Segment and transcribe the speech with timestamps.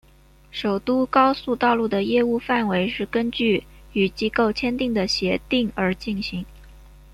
[0.49, 6.43] 首都高速道路的业务范围是根据与机构签订的协定而进行。